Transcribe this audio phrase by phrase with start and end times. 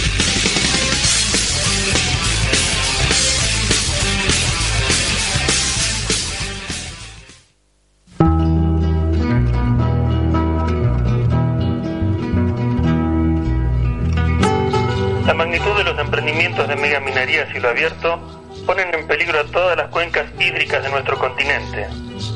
[15.31, 18.19] La magnitud de los emprendimientos de megaminería a cielo abierto
[18.65, 21.87] ponen en peligro a todas las cuencas hídricas de nuestro continente.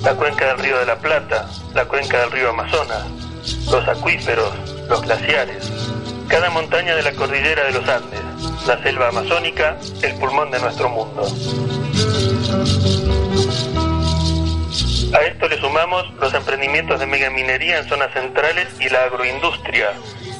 [0.01, 3.05] La cuenca del río de la Plata, la cuenca del río Amazonas,
[3.69, 4.53] los acuíferos,
[4.87, 5.69] los glaciares,
[6.29, 8.21] cada montaña de la cordillera de los Andes,
[8.65, 11.27] la selva amazónica, el pulmón de nuestro mundo.
[15.13, 19.91] A esto le sumamos los emprendimientos de megaminería en zonas centrales y la agroindustria,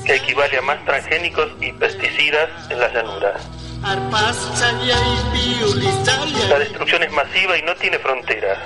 [0.05, 3.41] que equivale a más transgénicos y pesticidas en las llanuras.
[6.49, 8.57] La destrucción es masiva y no tiene fronteras.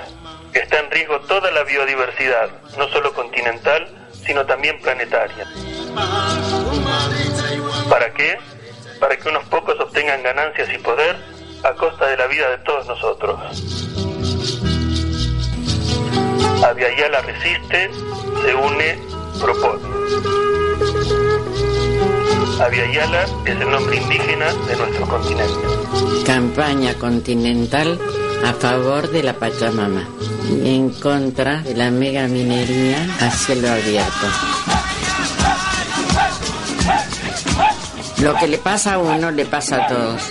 [0.54, 3.88] Está en riesgo toda la biodiversidad, no solo continental,
[4.26, 5.46] sino también planetaria.
[7.90, 8.38] ¿Para qué?
[9.00, 11.16] Para que unos pocos obtengan ganancias y poder
[11.64, 13.40] a costa de la vida de todos nosotros.
[16.64, 17.90] Aviala resiste,
[18.44, 19.00] se une,
[19.40, 20.49] propone.
[22.60, 25.54] Aviala es el nombre indígena de nuestro continente.
[26.26, 28.00] Campaña continental
[28.46, 30.04] a favor de la Pachamama
[30.50, 34.28] y en contra de la mega minería a cielo abierto.
[38.22, 40.22] Lo que le pasa a uno le pasa a todos.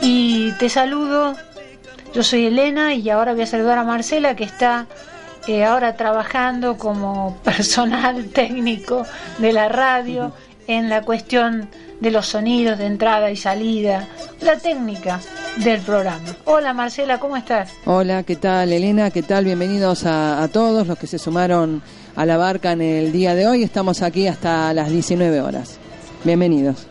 [0.00, 1.36] Y te saludo.
[2.14, 4.88] Yo soy Elena y ahora voy a saludar a Marcela que está
[5.46, 9.06] eh, ahora trabajando como personal técnico
[9.38, 10.32] de la radio
[10.66, 11.68] en la cuestión
[12.00, 14.08] de los sonidos de entrada y salida,
[14.40, 15.20] la técnica
[15.56, 16.24] del programa.
[16.44, 17.72] Hola Marcela, ¿cómo estás?
[17.84, 19.10] Hola, ¿qué tal Elena?
[19.10, 19.44] ¿Qué tal?
[19.44, 21.82] Bienvenidos a, a todos los que se sumaron
[22.14, 23.62] a la barca en el día de hoy.
[23.62, 25.78] Estamos aquí hasta las 19 horas.
[26.24, 26.86] Bienvenidos.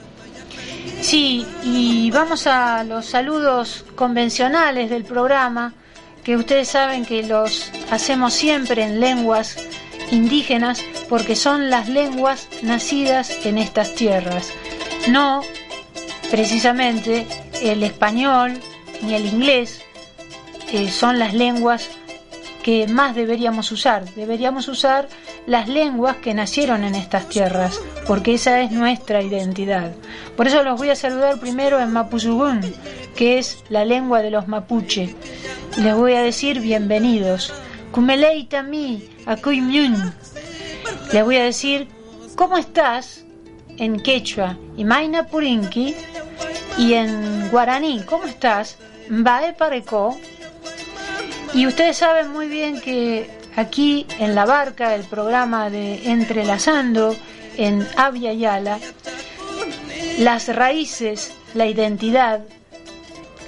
[1.02, 5.74] Sí, y vamos a los saludos convencionales del programa,
[6.24, 9.58] que ustedes saben que los hacemos siempre en lenguas
[10.12, 14.50] indígenas, porque son las lenguas nacidas en estas tierras.
[15.08, 15.42] No
[16.32, 17.28] precisamente
[17.62, 18.60] el español
[19.02, 19.82] ni el inglés,
[20.72, 21.90] eh, son las lenguas
[22.64, 24.06] que más deberíamos usar.
[24.16, 25.08] Deberíamos usar
[25.46, 29.92] las lenguas que nacieron en estas tierras, porque esa es nuestra identidad.
[30.36, 32.62] Por eso los voy a saludar primero en Mapuzugún,
[33.16, 35.16] que es la lengua de los mapuche.
[35.78, 37.54] Les voy a decir bienvenidos.
[37.92, 40.14] Kumeleitami, Akuymyun.
[41.14, 41.88] Les voy a decir,
[42.36, 43.25] ¿cómo estás?
[43.78, 45.96] En quechua, Imaina Purinki.
[46.78, 48.78] Y en guaraní, ¿cómo estás?
[49.10, 50.18] Mbae Pareco.
[51.54, 57.16] Y ustedes saben muy bien que aquí en La Barca, el programa de Entrelazando
[57.58, 58.80] en Avia Yala,
[60.20, 62.42] las raíces, la identidad,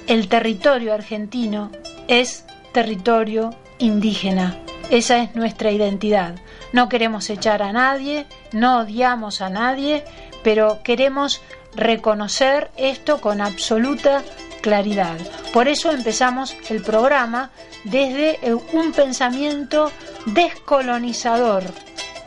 [0.06, 1.70] el territorio argentino
[2.08, 4.58] es territorio indígena.
[4.90, 6.36] Esa es nuestra identidad.
[6.72, 10.04] No queremos echar a nadie, no odiamos a nadie,
[10.42, 11.40] pero queremos
[11.74, 14.22] reconocer esto con absoluta
[14.60, 15.16] claridad.
[15.52, 17.50] Por eso empezamos el programa
[17.84, 18.38] desde
[18.72, 19.90] un pensamiento
[20.26, 21.64] descolonizador,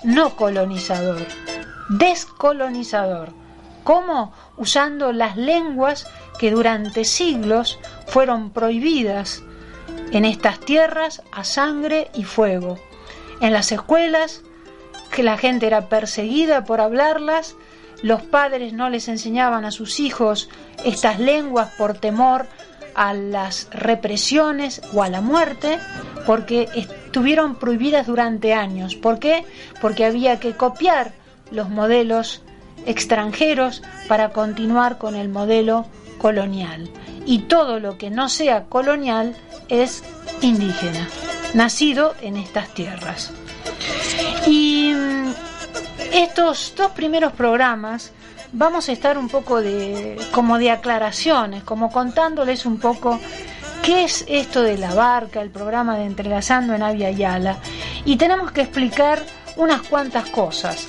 [0.04, 1.26] no colonizador,
[1.90, 3.34] descolonizador.
[3.84, 4.34] ¿Cómo?
[4.58, 6.08] Usando las lenguas
[6.40, 9.44] que durante siglos fueron prohibidas
[10.12, 12.80] en estas tierras a sangre y fuego.
[13.42, 14.42] En las escuelas,
[15.12, 17.56] que la gente era perseguida por hablarlas,
[18.04, 20.50] los padres no les enseñaban a sus hijos
[20.86, 22.48] estas lenguas por temor
[22.96, 25.80] a las represiones o a la muerte,
[26.26, 28.96] porque estuvieron prohibidas durante años.
[28.96, 29.44] ¿Por qué?
[29.82, 31.14] Porque había que copiar
[31.52, 32.44] los modelos
[32.86, 35.86] extranjeros para continuar con el modelo
[36.22, 36.88] colonial.
[37.26, 39.36] Y todo lo que no sea colonial
[39.70, 40.04] es
[40.42, 41.08] indígena,
[41.56, 43.32] nacido en estas tierras.
[44.46, 45.34] Y mm,
[46.14, 48.12] estos dos primeros programas
[48.54, 53.20] vamos a estar un poco de como de aclaraciones, como contándoles un poco
[53.82, 57.58] qué es esto de la barca, el programa de Entrelazando en Avia Yala
[58.06, 59.24] y tenemos que explicar
[59.56, 60.88] unas cuantas cosas.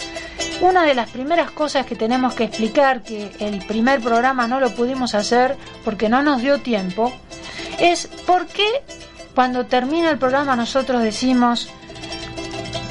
[0.62, 4.70] Una de las primeras cosas que tenemos que explicar, que el primer programa no lo
[4.70, 7.12] pudimos hacer porque no nos dio tiempo,
[7.80, 8.68] es por qué
[9.34, 11.68] cuando termina el programa nosotros decimos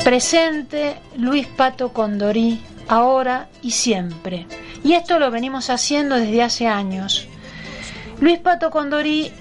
[0.03, 4.47] presente Luis Pato Condorí, ahora y siempre.
[4.83, 7.25] Y esto lo venimos haciendo desde hace años.
[8.19, 9.31] Luis Pato Condorí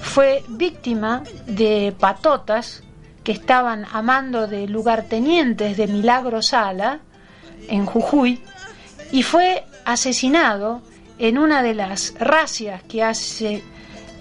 [0.00, 2.84] fue víctima de patotas
[3.24, 7.00] que estaban amando de lugartenientes de Milagro Sala,
[7.68, 8.40] en Jujuy
[9.12, 10.82] y fue asesinado
[11.18, 13.62] en una de las racias que hace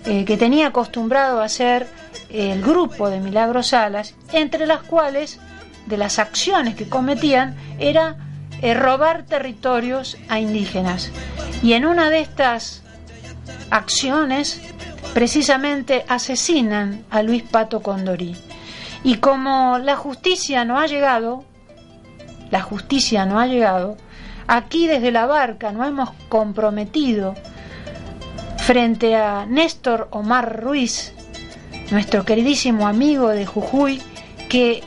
[0.05, 1.87] eh, que tenía acostumbrado a hacer
[2.29, 5.39] el grupo de Milagros Salas, entre las cuales
[5.87, 8.15] de las acciones que cometían era
[8.61, 11.11] eh, robar territorios a indígenas.
[11.61, 12.83] Y en una de estas
[13.71, 14.61] acciones
[15.13, 18.35] precisamente asesinan a Luis Pato Condorí.
[19.03, 21.45] Y como la justicia no ha llegado,
[22.51, 23.97] la justicia no ha llegado,
[24.47, 27.35] aquí desde la barca no hemos comprometido
[28.57, 31.13] frente a Néstor Omar Ruiz,
[31.91, 34.01] nuestro queridísimo amigo de Jujuy,
[34.47, 34.83] que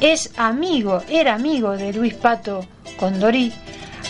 [0.00, 2.64] es amigo, era amigo de Luis Pato
[2.98, 3.52] Condorí,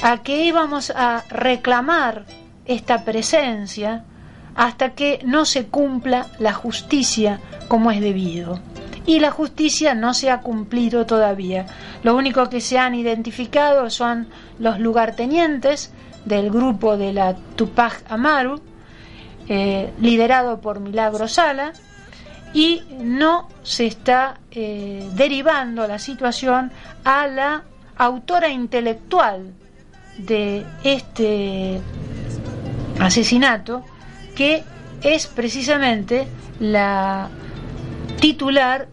[0.03, 2.25] a que íbamos a reclamar
[2.67, 4.05] esta presencia
[4.55, 8.61] hasta que no se cumpla la justicia como es debido
[9.07, 11.67] y la justicia no se ha cumplido todavía.
[12.03, 15.93] Lo único que se han identificado son los lugartenientes
[16.25, 18.61] del grupo de la Tupac Amaru,
[19.49, 21.73] eh, liderado por Milagro Sala,
[22.53, 26.73] y no se está eh, derivando la situación
[27.05, 27.63] a la
[27.97, 29.53] autora intelectual
[30.19, 31.81] de este
[32.99, 33.85] asesinato,
[34.35, 34.65] que
[35.03, 36.27] es precisamente
[36.59, 37.29] la
[38.21, 38.89] titular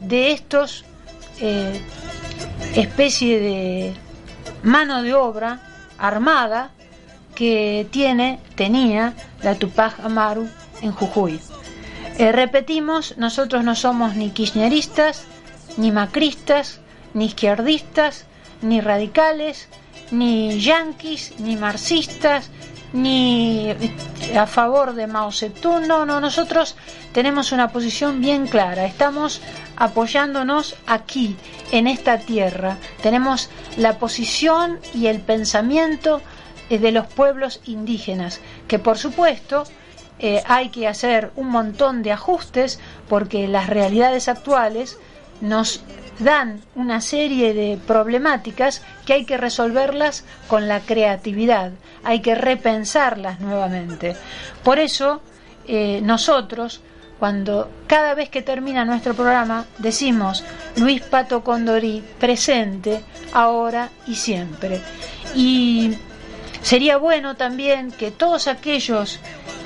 [0.00, 0.84] de estos
[1.40, 1.80] eh,
[2.74, 3.94] especie de
[4.62, 5.60] mano de obra
[5.98, 6.70] armada
[7.34, 10.48] que tiene, tenía la Tupac Amaru
[10.82, 11.40] en Jujuy.
[12.18, 15.24] Eh, repetimos, nosotros no somos ni kirchneristas,
[15.76, 16.80] ni macristas,
[17.14, 18.26] ni izquierdistas,
[18.60, 19.68] ni radicales,
[20.10, 22.50] ni yanquis, ni marxistas,
[22.92, 23.74] ni
[24.36, 25.86] a favor de Mao Zedong.
[25.86, 26.76] No, no, nosotros
[27.12, 28.86] tenemos una posición bien clara.
[28.86, 29.40] Estamos
[29.76, 31.36] apoyándonos aquí,
[31.70, 32.76] en esta tierra.
[33.02, 36.20] Tenemos la posición y el pensamiento
[36.70, 39.64] eh, de los pueblos indígenas, que por supuesto
[40.18, 44.98] eh, hay que hacer un montón de ajustes porque las realidades actuales
[45.40, 45.82] nos
[46.18, 51.72] dan una serie de problemáticas que hay que resolverlas con la creatividad,
[52.04, 54.16] hay que repensarlas nuevamente.
[54.62, 55.22] Por eso
[55.66, 56.80] eh, nosotros
[57.18, 60.44] cuando cada vez que termina nuestro programa decimos
[60.76, 63.00] Luis Pato Condorí presente,
[63.32, 64.80] ahora y siempre.
[65.34, 65.96] Y
[66.62, 69.18] sería bueno también que todos aquellos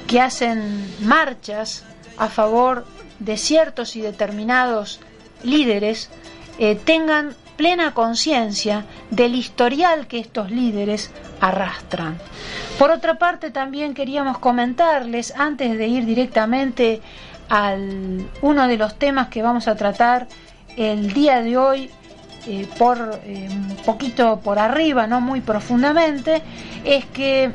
[0.07, 1.85] que hacen marchas
[2.17, 2.87] a favor
[3.19, 5.01] de ciertos y determinados
[5.43, 6.11] líderes
[6.63, 12.19] eh, tengan plena conciencia del historial que estos líderes arrastran.
[12.79, 17.01] Por otra parte, también queríamos comentarles, antes de ir directamente
[17.49, 20.29] al uno de los temas que vamos a tratar
[20.77, 21.91] el día de hoy,
[22.47, 26.43] eh, por eh, un poquito por arriba, no muy profundamente,
[26.85, 27.51] es que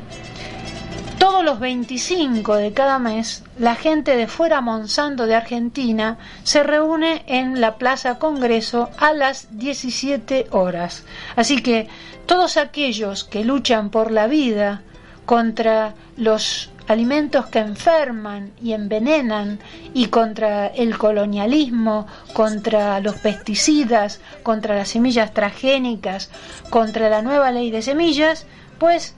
[1.28, 7.22] todos los 25 de cada mes, la gente de fuera Monsanto de Argentina se reúne
[7.26, 11.04] en la Plaza Congreso a las 17 horas.
[11.36, 11.86] Así que
[12.24, 14.80] todos aquellos que luchan por la vida
[15.26, 19.58] contra los alimentos que enferman y envenenan
[19.92, 26.30] y contra el colonialismo, contra los pesticidas, contra las semillas transgénicas,
[26.70, 28.46] contra la nueva ley de semillas,
[28.78, 29.14] pues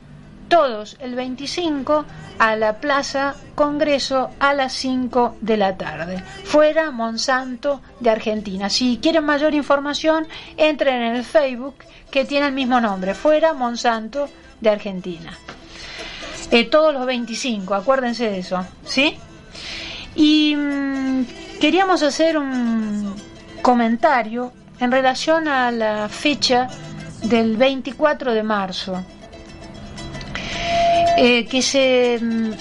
[0.50, 2.04] todos el 25
[2.38, 6.22] a la Plaza Congreso a las 5 de la tarde.
[6.44, 8.68] Fuera Monsanto de Argentina.
[8.68, 10.26] Si quieren mayor información,
[10.58, 11.76] entren en el Facebook
[12.10, 14.28] que tiene el mismo nombre, Fuera Monsanto
[14.60, 15.32] de Argentina.
[16.50, 19.16] Eh, todos los 25, acuérdense de eso, ¿sí?
[20.16, 21.26] Y mm,
[21.60, 23.14] queríamos hacer un
[23.62, 26.66] comentario en relación a la fecha
[27.22, 29.04] del 24 de marzo
[31.22, 32.52] eh, que se mm,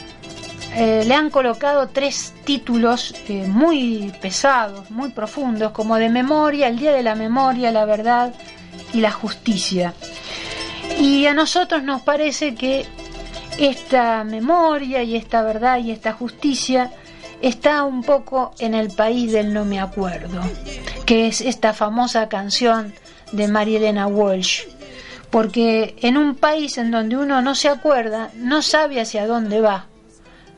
[0.76, 6.78] eh, le han colocado tres títulos eh, muy pesados, muy profundos, como de memoria, el
[6.78, 8.34] Día de la Memoria, la Verdad
[8.94, 9.94] y la Justicia.
[11.00, 12.86] Y a nosotros nos parece que
[13.58, 16.92] esta memoria y esta verdad y esta justicia
[17.42, 20.42] está un poco en el país del no me acuerdo,
[21.06, 22.94] que es esta famosa canción
[23.32, 24.64] de María Elena Walsh
[25.30, 29.88] porque en un país en donde uno no se acuerda, no sabe hacia dónde va,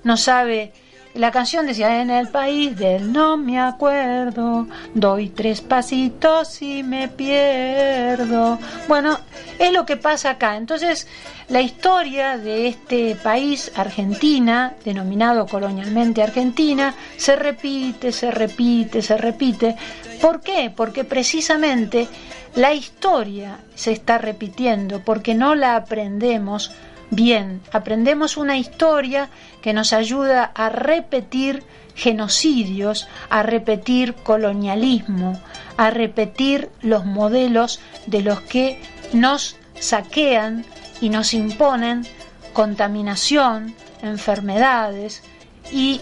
[0.03, 0.73] no sabe...
[1.13, 7.09] La canción decía, en el país del no me acuerdo, doy tres pasitos y me
[7.09, 8.57] pierdo.
[8.87, 9.19] Bueno,
[9.59, 10.55] es lo que pasa acá.
[10.55, 11.09] Entonces,
[11.49, 19.75] la historia de este país, Argentina, denominado colonialmente Argentina, se repite, se repite, se repite.
[20.21, 20.71] ¿Por qué?
[20.75, 22.07] Porque precisamente
[22.55, 26.71] la historia se está repitiendo porque no la aprendemos
[27.09, 27.61] bien.
[27.71, 29.29] Aprendemos una historia
[29.61, 31.63] que nos ayuda a repetir
[31.95, 35.39] genocidios, a repetir colonialismo,
[35.77, 38.81] a repetir los modelos de los que
[39.13, 40.65] nos saquean
[41.01, 42.05] y nos imponen
[42.53, 45.23] contaminación, enfermedades
[45.71, 46.01] y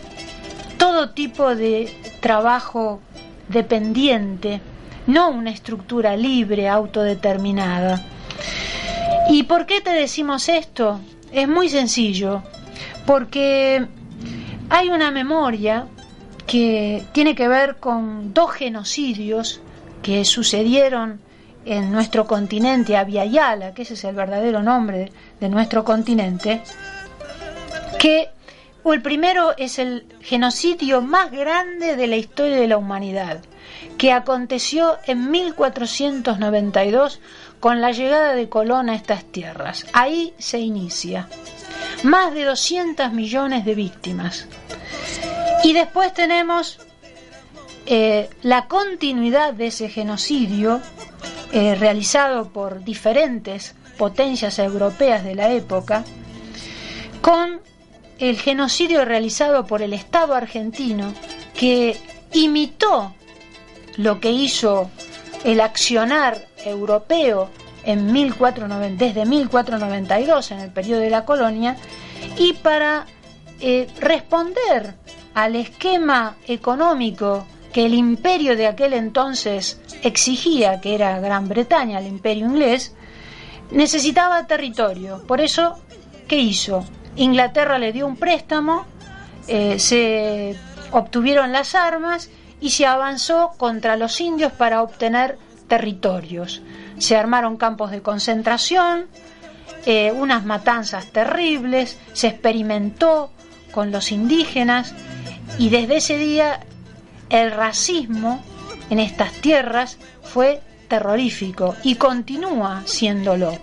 [0.78, 3.02] todo tipo de trabajo
[3.50, 4.62] dependiente
[5.08, 8.02] no una estructura libre, autodeterminada.
[9.30, 11.00] ¿Y por qué te decimos esto?
[11.32, 12.44] Es muy sencillo,
[13.06, 13.86] porque
[14.70, 15.88] hay una memoria
[16.46, 19.62] que tiene que ver con dos genocidios
[20.02, 21.20] que sucedieron
[21.66, 26.62] en nuestro continente, Aviala, que ese es el verdadero nombre de nuestro continente,
[28.00, 28.30] que
[28.86, 33.42] el primero es el genocidio más grande de la historia de la humanidad
[33.98, 37.20] que aconteció en 1492
[37.60, 39.86] con la llegada de Colón a estas tierras.
[39.94, 41.28] Ahí se inicia.
[42.04, 44.48] Más de 200 millones de víctimas.
[45.64, 46.80] Y después tenemos
[47.86, 50.82] eh, la continuidad de ese genocidio
[51.52, 56.06] eh, realizado por diferentes potencias europeas de la época,
[57.22, 57.60] con
[58.20, 61.14] el genocidio realizado por el Estado argentino
[61.58, 61.98] que
[62.34, 63.14] imitó
[63.98, 64.90] lo que hizo
[65.44, 67.50] el accionar europeo
[67.84, 68.14] en
[68.98, 71.78] desde 1492, en el periodo de la colonia,
[72.38, 73.06] y para
[73.62, 74.96] eh, responder
[75.34, 82.08] al esquema económico que el imperio de aquel entonces exigía, que era Gran Bretaña, el
[82.08, 82.94] imperio inglés,
[83.72, 85.24] necesitaba territorio.
[85.28, 85.80] Por eso,
[86.28, 86.84] ¿qué hizo?
[87.20, 88.86] Inglaterra le dio un préstamo,
[89.48, 90.56] eh, se
[90.92, 92.30] obtuvieron las armas
[92.62, 96.62] y se avanzó contra los indios para obtener territorios.
[96.98, 99.08] Se armaron campos de concentración,
[99.86, 103.32] eh, unas matanzas terribles, se experimentó
[103.72, 104.94] con los indígenas
[105.58, 106.62] y desde ese día
[107.30, 108.42] el racismo
[108.90, 113.58] en estas tierras fue terrorífico y continúa siéndolo.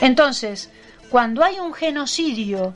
[0.00, 0.70] Entonces,
[1.12, 2.72] cuando hay un genocidio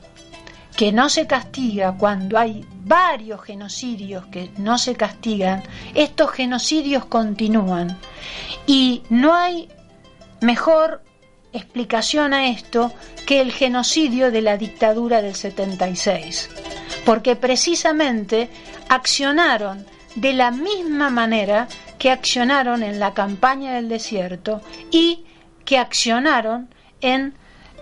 [0.76, 5.62] que no se castiga, cuando hay varios genocidios que no se castigan,
[5.94, 7.96] estos genocidios continúan.
[8.66, 9.70] Y no hay
[10.42, 11.02] mejor
[11.54, 12.92] explicación a esto
[13.24, 16.50] que el genocidio de la dictadura del 76,
[17.06, 18.50] porque precisamente
[18.90, 25.24] accionaron de la misma manera que accionaron en la campaña del desierto y
[25.64, 26.68] que accionaron
[27.00, 27.32] en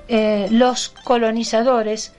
[0.09, 2.13] eh, los colonizadores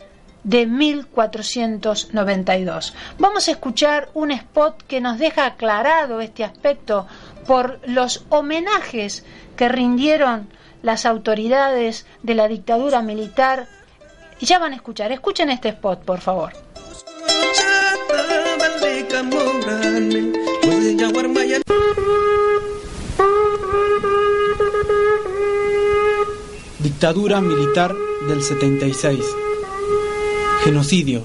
[0.44, 2.94] de 1492.
[3.18, 7.08] Vamos a escuchar un spot que nos deja aclarado este aspecto
[7.48, 9.25] por los homenajes
[9.58, 10.50] que rindieron
[10.84, 13.68] las autoridades de la dictadura militar.
[14.39, 16.54] Ya van a escuchar, escuchen este spot, por favor.
[26.86, 27.96] Dictadura militar
[28.27, 29.20] del 76.
[30.63, 31.24] Genocidio.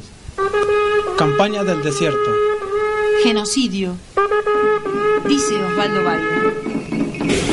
[1.18, 2.34] Campaña del desierto.
[3.22, 3.94] Genocidio.
[5.28, 6.54] Dice Osvaldo Valle.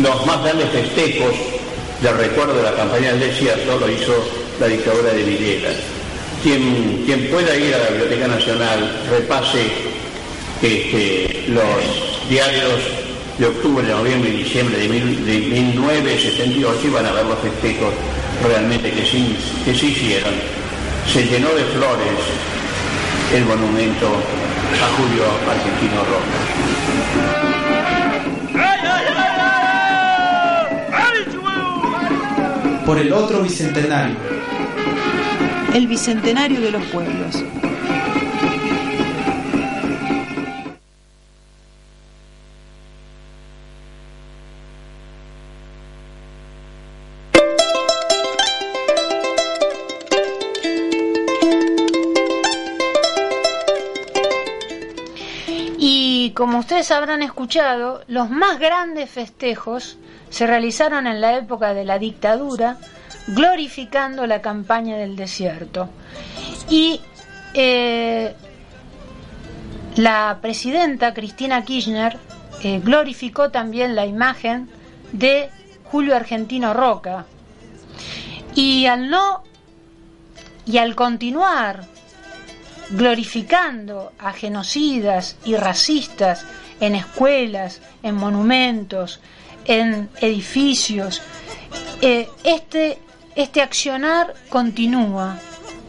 [0.02, 1.34] Los más grandes festejos
[2.02, 4.14] del recuerdo de la campaña del desierto lo hizo
[4.62, 5.70] la dictadura de Videla.
[6.42, 9.64] Quien, quien pueda ir a la Biblioteca Nacional, repase
[10.62, 13.07] este, los diarios
[13.38, 17.94] de octubre, noviembre y diciembre de, 1978 y van a ver los festejos
[18.44, 20.34] realmente que sí, que se hicieron.
[21.12, 22.18] Se llenó de flores
[23.34, 26.38] el monumento a Julio Argentino Roca.
[32.86, 34.16] Por el otro bicentenario.
[35.74, 37.44] El bicentenario de los pueblos.
[56.98, 59.98] Habrán escuchado, los más grandes festejos
[60.30, 62.78] se realizaron en la época de la dictadura,
[63.28, 65.90] glorificando la campaña del desierto.
[66.70, 67.00] Y
[67.54, 68.36] eh,
[69.96, 72.18] la presidenta Cristina Kirchner
[72.64, 74.70] eh, glorificó también la imagen
[75.12, 75.50] de
[75.86, 77.26] Julio Argentino Roca.
[78.56, 79.44] Y al no
[80.66, 81.86] y al continuar
[82.90, 86.46] glorificando a genocidas y racistas
[86.80, 89.20] en escuelas, en monumentos,
[89.66, 91.22] en edificios.
[92.02, 93.00] Eh, este,
[93.36, 95.38] este accionar continúa,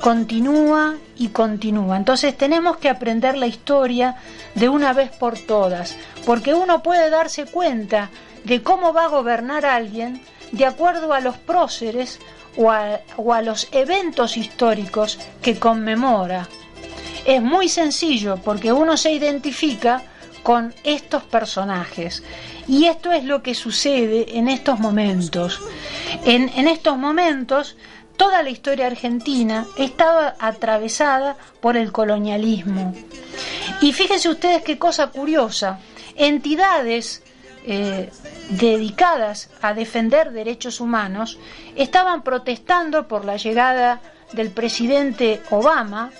[0.00, 1.96] continúa y continúa.
[1.96, 4.16] Entonces tenemos que aprender la historia
[4.54, 8.10] de una vez por todas, porque uno puede darse cuenta
[8.44, 10.22] de cómo va a gobernar alguien
[10.52, 12.18] de acuerdo a los próceres
[12.56, 16.48] o a los eventos históricos que conmemora
[17.28, 20.02] es muy sencillo porque uno se identifica
[20.48, 22.22] con estos personajes.
[22.66, 25.60] Y esto es lo que sucede en estos momentos.
[26.24, 27.76] En, estos momentos,
[28.16, 32.94] toda la historia argentina estaba atravesada por el colonialismo.
[33.82, 35.80] Y fíjense ustedes qué cosa curiosa.
[36.16, 37.22] Entidades
[37.66, 38.08] eh,
[38.48, 41.38] dedicadas a defender derechos humanos
[41.76, 44.00] estaban protestando por la llegada
[44.32, 46.10] del presidente Obama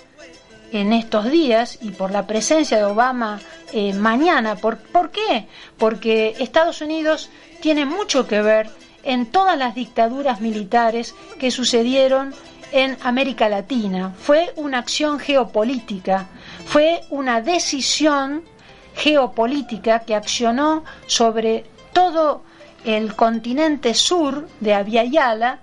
[0.71, 3.39] en estos días y por la presencia de Obama
[3.73, 4.55] eh, mañana.
[4.55, 5.47] ¿Por, ¿Por qué?
[5.77, 7.29] Porque Estados Unidos
[7.61, 8.69] tiene mucho que ver
[9.03, 12.33] en todas las dictaduras militares que sucedieron
[12.71, 14.13] en América Latina.
[14.17, 16.27] Fue una acción geopolítica,
[16.65, 18.43] fue una decisión
[18.95, 22.43] geopolítica que accionó sobre todo
[22.85, 25.59] el continente sur de Aviala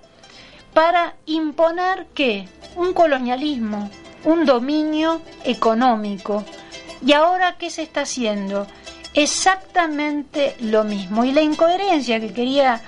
[0.75, 3.91] para imponer que un colonialismo
[4.27, 6.45] un dominio económico.
[7.05, 8.67] ¿Y ahora qué se está haciendo?
[9.15, 11.25] Exactamente lo mismo.
[11.25, 12.83] Y la incoherencia que quería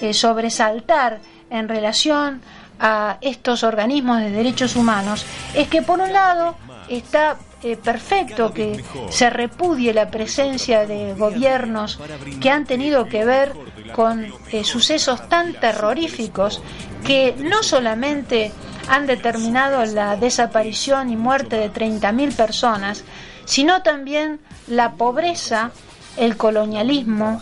[0.00, 2.40] eh, sobresaltar en relación
[2.80, 6.56] a estos organismos de derechos humanos es que por un lado
[6.88, 11.98] está eh, perfecto que se repudie la presencia de gobiernos
[12.40, 13.52] que han tenido que ver
[13.94, 16.60] con eh, sucesos tan terroríficos
[17.04, 18.52] que no solamente
[18.88, 23.04] han determinado la desaparición y muerte de 30.000 personas,
[23.44, 25.70] sino también la pobreza,
[26.16, 27.40] el colonialismo,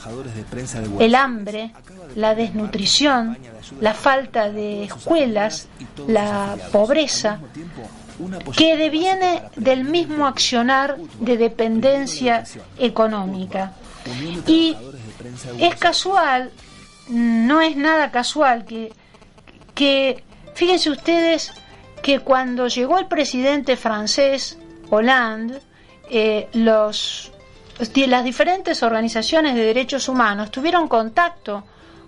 [0.99, 1.73] el hambre,
[2.17, 3.39] la desnutrición,
[3.81, 5.69] la falta de escuelas,
[6.07, 7.39] la pobreza,
[8.57, 12.45] que deviene del mismo accionar de dependencia
[12.79, 13.73] económica.
[14.47, 14.77] Y
[15.59, 16.51] es casual,
[17.09, 18.93] no es nada casual que,
[19.75, 21.53] que Fíjense ustedes
[22.03, 24.59] que cuando llegó el presidente francés
[24.91, 25.61] Hollande,
[26.11, 31.65] eh, las diferentes organizaciones de derechos humanos tuvieron contacto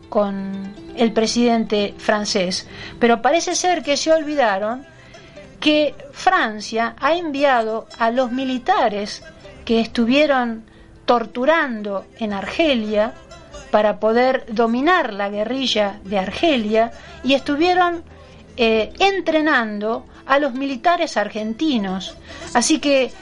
[0.08, 4.86] con el presidente francés, pero parece ser que se olvidaron
[5.58, 9.22] que Francia ha enviado a los militares
[9.64, 10.64] que estuvieron
[11.06, 13.14] torturando en Argelia
[13.70, 18.04] para poder dominar la guerrilla de Argelia y estuvieron
[18.56, 22.16] eh, entrenando a los militares argentinos.
[22.54, 23.12] Así que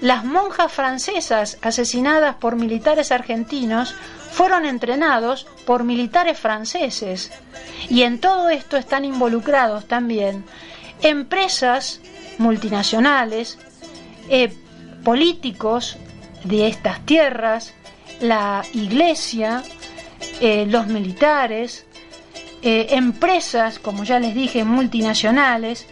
[0.00, 3.94] las monjas francesas asesinadas por militares argentinos
[4.32, 7.30] fueron entrenados por militares franceses.
[7.88, 10.44] Y en todo esto están involucrados también
[11.02, 12.00] empresas
[12.38, 13.58] multinacionales,
[14.28, 14.52] eh,
[15.04, 15.96] políticos
[16.44, 17.74] de estas tierras,
[18.20, 19.62] la iglesia,
[20.40, 21.86] eh, los militares,
[22.62, 25.86] eh, empresas, como ya les dije, multinacionales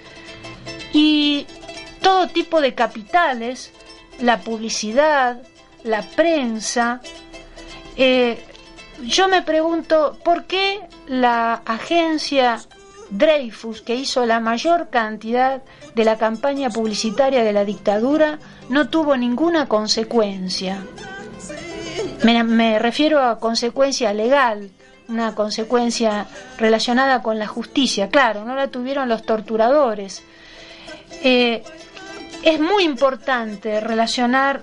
[0.93, 1.47] y
[2.01, 3.73] todo tipo de capitales,
[4.21, 5.43] la publicidad,
[5.85, 7.01] la prensa.
[7.97, 8.43] Eh,
[9.03, 12.61] yo me pregunto, ¿por qué la agencia
[13.11, 15.63] Dreyfus, que hizo la mayor cantidad
[15.95, 20.85] de la campaña publicitaria de la dictadura, no tuvo ninguna consecuencia?
[22.23, 24.71] Me, refiero a consecuencia legal,
[25.11, 28.09] una consecuencia relacionada con la justicia.
[28.09, 30.23] Claro, no la tuvieron los torturadores.
[31.23, 31.63] Eh,
[32.43, 34.63] es muy importante relacionar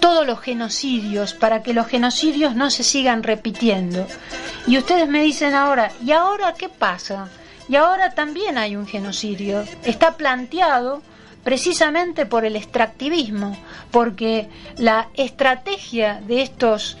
[0.00, 4.06] todos los genocidios para que los genocidios no se sigan repitiendo.
[4.66, 7.28] Y ustedes me dicen ahora, ¿y ahora qué pasa?
[7.68, 9.64] Y ahora también hay un genocidio.
[9.84, 11.02] Está planteado
[11.44, 13.56] precisamente por el extractivismo,
[13.90, 16.98] porque la estrategia de estos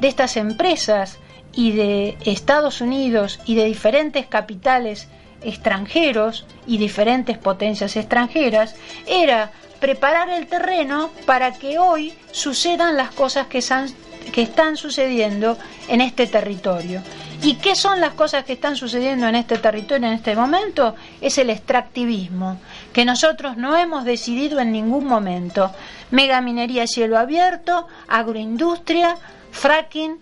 [0.00, 1.18] de estas empresas
[1.54, 5.08] y de Estados Unidos y de diferentes capitales
[5.42, 8.74] extranjeros y diferentes potencias extranjeras
[9.06, 16.28] era preparar el terreno para que hoy sucedan las cosas que, están sucediendo en este
[16.28, 17.02] territorio.
[17.42, 20.94] ¿Y qué son las cosas que están sucediendo en este territorio en este momento?
[21.20, 22.60] Es el extractivismo,
[22.92, 25.72] que nosotros no hemos decidido en ningún momento.
[26.12, 29.16] Megaminería a cielo abierto, agroindustria,
[29.50, 30.18] fracking,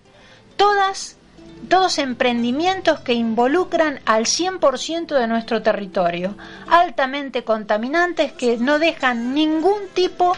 [0.57, 1.19] todas
[1.69, 6.37] todos emprendimientos que involucran al 100% de nuestro territorio,
[6.69, 10.33] altamente contaminantes que no dejan ningún tipo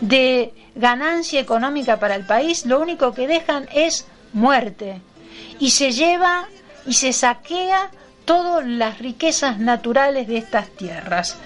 [0.00, 5.00] de ganancia económica para el país, lo único que dejan es muerte.
[5.58, 6.48] Y se lleva
[6.86, 7.90] y se saquea
[8.24, 11.36] todas las riquezas naturales de estas tierras.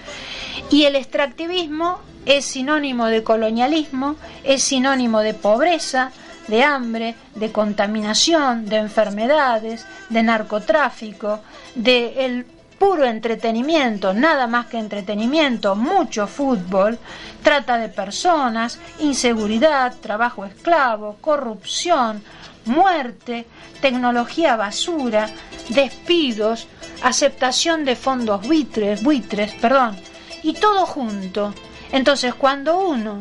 [0.71, 6.11] Y el extractivismo es sinónimo de colonialismo, es sinónimo de pobreza,
[6.47, 11.41] de hambre, de contaminación, de enfermedades, de narcotráfico,
[11.75, 12.45] de el
[12.77, 16.99] puro entretenimiento, nada más que entretenimiento, mucho fútbol,
[17.41, 22.23] trata de personas, inseguridad, trabajo esclavo, corrupción,
[22.65, 23.47] muerte,
[23.81, 25.29] tecnología basura,
[25.69, 26.67] despidos,
[27.01, 29.97] aceptación de fondos buitres, buitres, perdón,
[30.43, 31.53] y todo junto.
[31.91, 33.19] Entonces, cuando uno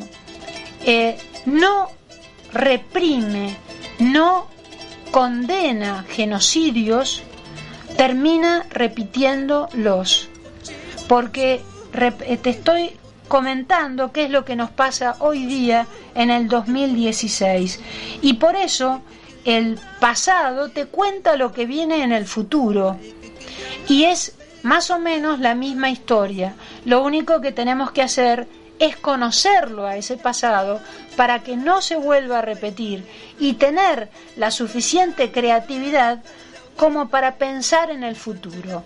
[0.85, 1.96] eh, no
[2.53, 3.57] reprime,
[3.99, 4.47] no
[5.11, 7.23] condena genocidios,
[7.97, 10.29] termina repitiéndolos.
[11.09, 12.91] Porque te estoy
[13.29, 17.81] comentando qué es lo que nos pasa hoy día en el 2016.
[18.23, 19.03] Y por eso
[19.45, 22.97] el pasado te cuenta lo que viene en el futuro.
[23.89, 26.55] Y es más o menos la misma historia.
[26.85, 30.81] Lo único que tenemos que hacer es conocerlo a ese pasado
[31.17, 33.07] para que no se vuelva a repetir
[33.39, 36.23] y tener la suficiente creatividad
[36.77, 38.85] como para pensar en el futuro.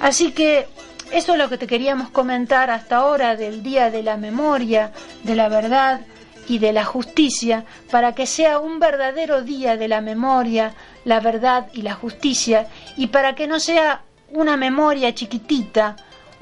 [0.00, 0.66] Así que
[1.12, 4.92] eso es lo que te queríamos comentar hasta ahora del Día de la Memoria,
[5.22, 6.00] de la Verdad
[6.48, 11.68] y de la Justicia, para que sea un verdadero día de la memoria, la verdad
[11.72, 15.96] y la justicia, y para que no sea una memoria chiquitita,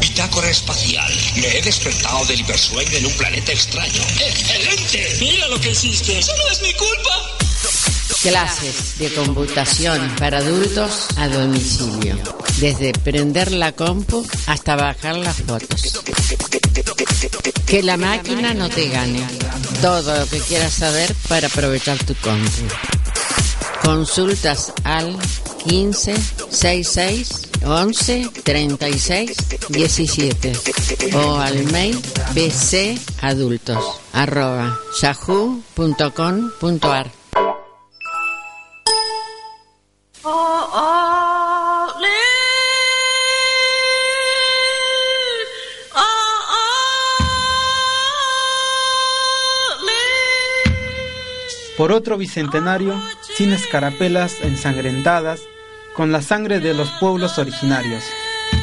[0.00, 1.17] Bitácora espacial.
[1.40, 4.02] Me he despertado del hipersueño en un planeta extraño.
[4.26, 5.16] ¡Excelente!
[5.20, 6.18] Mira lo que hiciste.
[6.18, 7.38] ¡Eso no es mi culpa!
[8.22, 12.16] Clases de computación para adultos a domicilio.
[12.56, 16.02] Desde prender la compu hasta bajar las fotos.
[17.66, 19.24] Que la máquina no te gane.
[19.80, 22.66] Todo lo que quieras saber para aprovechar tu compu.
[23.84, 25.16] Consultas al
[25.68, 26.16] 15
[26.50, 29.36] 66 11 36
[29.68, 30.52] 17
[31.14, 32.00] o al mail
[32.34, 36.48] bcadultos arroba yahoo.com.ar
[51.78, 53.00] Por otro bicentenario,
[53.36, 55.42] sin escarapelas ensangrentadas,
[55.94, 58.04] con la sangre de los pueblos originarios.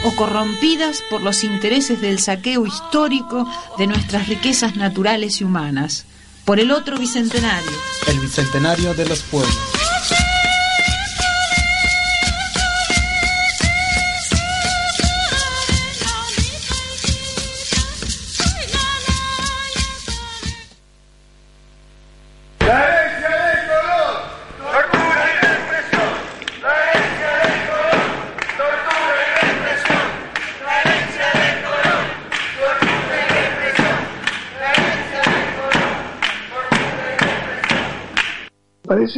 [0.04, 6.06] o corrompidas por los intereses del saqueo histórico de nuestras riquezas naturales y humanas.
[6.44, 7.72] Por el otro bicentenario.
[8.08, 9.85] El bicentenario de los pueblos.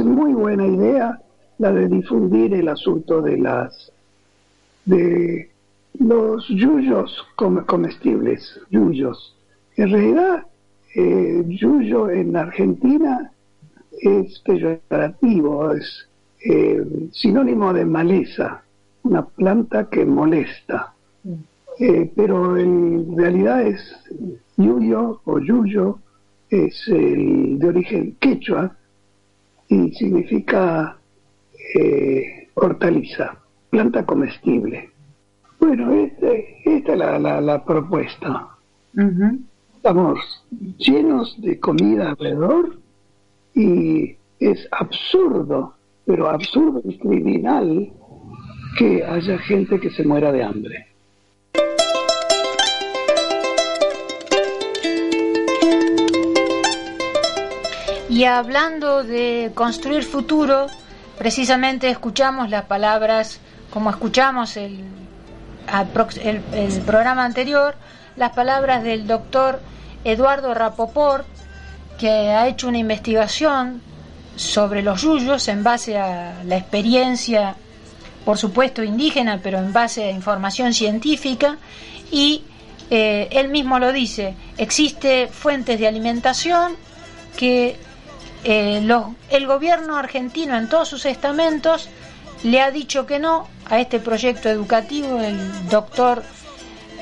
[0.08, 1.20] Muy buena idea
[1.60, 3.91] la de difundir el asunto de las
[4.86, 5.50] de
[6.00, 9.36] los yuyos com- comestibles, yuyos.
[9.76, 10.43] En realidad,
[10.96, 13.32] eh, yuyo en Argentina
[14.02, 16.08] es peyorativo, es
[16.46, 18.63] eh, sinónimo de maleza,
[19.04, 20.93] una planta que molesta.
[21.80, 23.82] Eh, pero en realidad es
[24.58, 26.00] yuyo o yuyo,
[26.50, 28.76] es el de origen quechua,
[29.69, 30.97] y significa
[31.75, 33.38] eh, hortaliza,
[33.69, 34.89] planta comestible.
[35.60, 38.47] Bueno, este- esta es la, la- la propuesta.
[39.75, 40.19] Estamos
[40.77, 42.77] llenos de comida alrededor
[43.53, 45.73] y es absurdo,
[46.06, 47.91] pero absurdo y criminal
[48.77, 50.88] que haya gente que se muera de hambre.
[58.17, 60.65] Y hablando de construir futuro,
[61.19, 64.84] precisamente escuchamos las palabras, como escuchamos el,
[66.51, 67.75] el programa anterior,
[68.15, 69.62] las palabras del doctor
[70.03, 71.27] Eduardo Rapoport,
[71.99, 73.84] que ha hecho una investigación
[74.36, 77.56] sobre los yuyos en base a la experiencia,
[78.25, 81.58] por supuesto indígena, pero en base a información científica,
[82.10, 82.41] y
[82.89, 86.75] eh, él mismo lo dice, existe fuentes de alimentación
[87.38, 87.86] que
[88.50, 88.82] eh,
[89.30, 91.90] el gobierno argentino en todos sus estamentos
[92.44, 96.24] le ha dicho que no a este proyecto educativo del doctor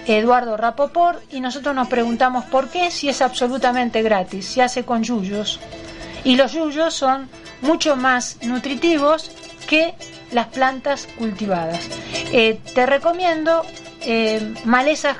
[0.08, 5.04] Eduardo Rapoport y nosotros nos preguntamos por qué si es absolutamente gratis, se hace con
[5.04, 5.60] yuyos
[6.24, 7.30] y los yuyos son
[7.62, 9.30] mucho más nutritivos
[9.68, 9.94] que
[10.32, 11.88] las plantas cultivadas.
[12.32, 13.64] Eh, te recomiendo
[14.02, 15.18] eh, malezas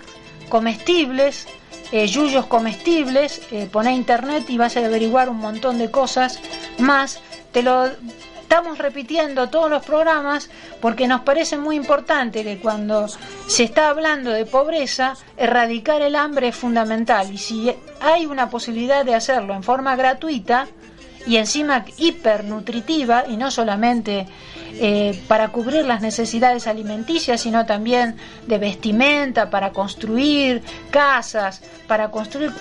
[0.50, 1.48] comestibles,
[1.92, 6.40] eh, yuyos comestibles, eh, poné internet y vas a averiguar un montón de cosas
[6.78, 7.20] más.
[7.52, 7.90] Te lo
[8.42, 13.08] estamos repitiendo todos los programas porque nos parece muy importante que cuando
[13.48, 17.34] se está hablando de pobreza, erradicar el hambre es fundamental.
[17.34, 20.68] Y si hay una posibilidad de hacerlo en forma gratuita,
[21.28, 24.28] y encima hipernutritiva y no solamente
[24.74, 30.62] eh, para cubrir las necesidades alimenticias, sino también de vestimenta, para construir
[30.92, 32.52] casas, para construir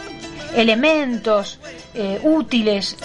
[0.55, 1.59] elementos
[1.94, 2.96] eh, útiles.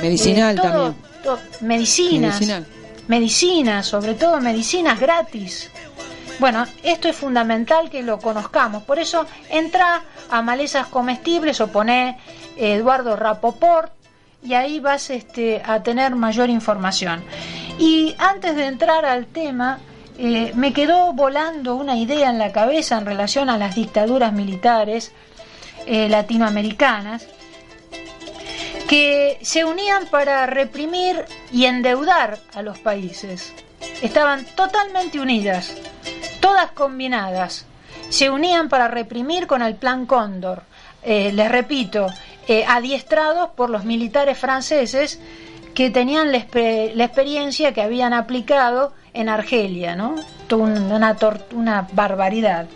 [0.00, 1.68] Medicinal eh, todo- también.
[1.68, 2.34] medicinas.
[2.34, 2.66] Medicinal.
[3.08, 5.70] Medicinas, sobre todo medicinas gratis.
[6.38, 8.82] Bueno, esto es fundamental que lo conozcamos.
[8.82, 12.18] Por eso entra a Malezas Comestibles o pone
[12.56, 13.92] Eduardo Rapoport
[14.44, 17.24] y ahí vas este, a tener mayor información.
[17.78, 19.80] Y antes de entrar al tema,
[20.18, 25.12] eh, me quedó volando una idea en la cabeza en relación a las dictaduras militares
[25.86, 27.26] eh, latinoamericanas.
[28.88, 33.54] que se unían para reprimir y endeudar a los países.
[34.02, 35.74] Estaban totalmente unidas,
[36.40, 37.64] todas combinadas.
[38.10, 40.64] Se unían para reprimir con el Plan Cóndor.
[41.02, 42.08] Eh, les repito,
[42.48, 45.20] eh, adiestrados por los militares franceses
[45.74, 50.14] que tenían la, experiencia que habían aplicado en Argelia, ¿no?
[50.50, 51.16] Una,
[51.52, 52.66] una barbaridad.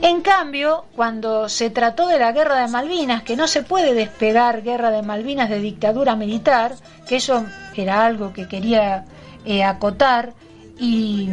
[0.00, 4.62] En cambio, cuando se trató de la guerra de Malvinas, que no se puede despegar
[4.62, 6.74] guerra de Malvinas de dictadura militar,
[7.06, 7.44] que eso
[7.76, 9.04] era algo que quería
[9.44, 10.32] eh, acotar
[10.78, 11.30] y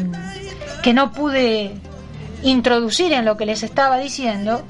[0.83, 1.73] que no pude
[2.43, 4.61] introducir en lo que les estaba diciendo,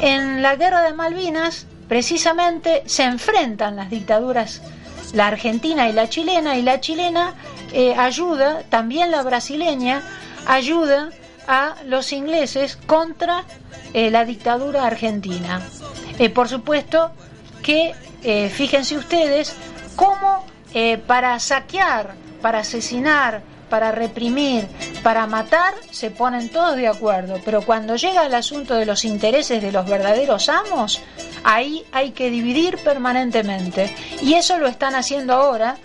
[0.00, 4.62] en la guerra de Malvinas precisamente se enfrentan las dictaduras,
[5.12, 7.34] la argentina y la chilena, y la chilena
[7.70, 10.02] eh, ayuda, también la brasileña,
[10.46, 11.10] ayuda
[11.46, 13.44] a los ingleses contra
[13.92, 15.60] eh, la dictadura argentina.
[16.18, 17.10] Eh, por supuesto
[17.62, 17.94] que,
[18.48, 19.54] fíjense ustedes,
[19.94, 20.46] cómo
[21.06, 24.68] para saquear, para asesinar, para reprimir,
[25.02, 29.62] para matar, se ponen todos de acuerdo, pero cuando llega el asunto de los intereses
[29.62, 31.00] de los verdaderos amos,
[31.42, 33.90] ahí hay que dividir permanentemente.
[34.20, 35.78] Y eso lo están haciendo ahora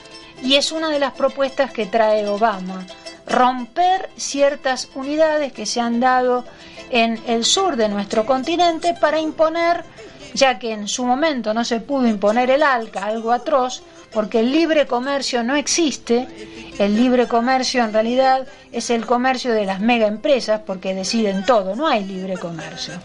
[0.44, 2.86] y es una de las propuestas que trae Obama,
[3.26, 6.44] romper ciertas unidades que se han dado
[6.90, 9.86] en el sur de nuestro continente para imponer,
[10.34, 13.82] ya que en su momento no se pudo imponer el ALCA, algo atroz,
[14.18, 16.28] porque el libre comercio no existe,
[16.80, 21.76] el libre comercio en realidad es el comercio de las mega empresas porque deciden todo,
[21.76, 22.96] no hay libre comercio.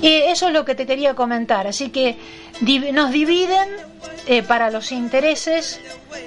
[0.00, 2.16] Y eso es lo que te quería comentar, así que
[2.92, 3.70] nos dividen
[4.28, 5.80] eh, para los intereses,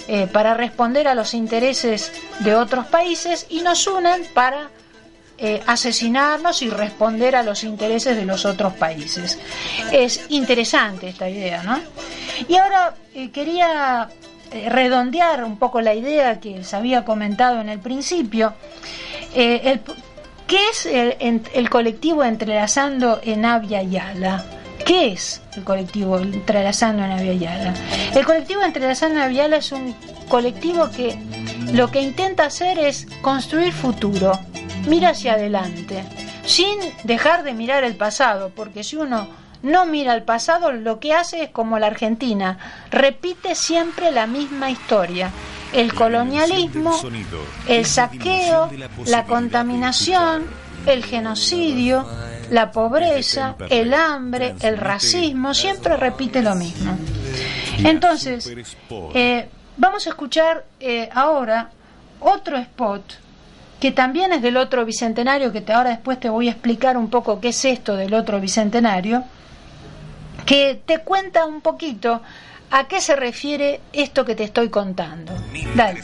[0.09, 4.69] eh, para responder a los intereses de otros países y nos unen para
[5.45, 9.37] eh, asesinarnos y responder a los intereses de los otros países.
[9.91, 11.81] Es interesante esta idea, ¿no?
[12.47, 14.07] Y ahora eh, quería
[14.53, 18.53] eh, redondear un poco la idea que se había comentado en el principio.
[19.35, 19.81] El,
[20.47, 24.45] ¿Qué es el, colectivo Entrelazando en Avia Yala?
[24.85, 27.73] ¿Qué es el colectivo Entrelazando en Avia Yala?
[28.15, 29.93] El colectivo Entrelazando en Avia es un
[30.29, 31.17] colectivo que
[31.73, 34.39] lo que intenta hacer es construir futuro,
[34.87, 36.03] mira hacia adelante,
[36.45, 39.27] sin dejar de mirar el pasado, porque si uno
[39.63, 42.57] no mira el pasado, lo que hace es como la Argentina,
[42.91, 45.31] repite siempre la misma historia.
[45.71, 46.99] El colonialismo,
[47.67, 48.69] el saqueo,
[49.05, 50.45] la contaminación,
[50.85, 52.05] el genocidio,
[52.51, 56.95] la pobreza, el hambre, el racismo, siempre repite lo mismo.
[57.79, 58.53] Entonces,
[59.15, 61.71] eh, vamos a escuchar eh, ahora
[62.19, 63.22] otro spot
[63.83, 67.41] que también es del otro bicentenario, que ahora después te voy a explicar un poco
[67.41, 69.25] qué es esto del otro bicentenario,
[70.45, 72.21] que te cuenta un poquito
[72.71, 75.33] a qué se refiere esto que te estoy contando.
[75.75, 76.01] Dale.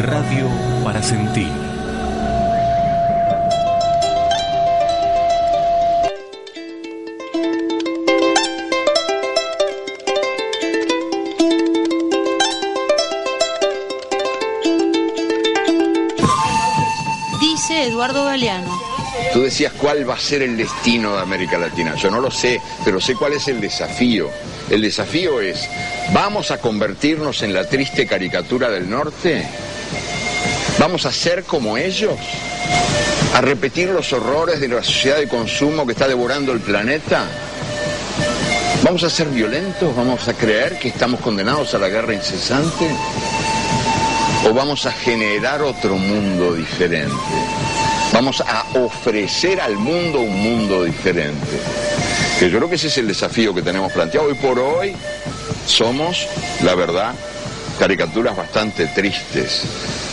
[0.00, 0.48] Radio
[0.82, 1.77] para sentir.
[17.70, 18.80] Eduardo Galeano.
[19.32, 21.94] Tú decías cuál va a ser el destino de América Latina.
[21.96, 24.30] Yo no lo sé, pero sé cuál es el desafío.
[24.70, 25.68] El desafío es,
[26.12, 29.46] ¿vamos a convertirnos en la triste caricatura del norte?
[30.78, 32.18] ¿Vamos a ser como ellos?
[33.34, 37.24] ¿A repetir los horrores de la sociedad de consumo que está devorando el planeta?
[38.82, 39.94] ¿Vamos a ser violentos?
[39.96, 42.88] ¿Vamos a creer que estamos condenados a la guerra incesante?
[44.48, 47.12] ¿O vamos a generar otro mundo diferente?
[48.18, 51.56] Vamos a ofrecer al mundo un mundo diferente.
[52.40, 54.26] Que yo creo que ese es el desafío que tenemos planteado.
[54.26, 54.92] Hoy por hoy
[55.66, 56.26] somos,
[56.64, 57.14] la verdad,
[57.78, 59.62] caricaturas bastante tristes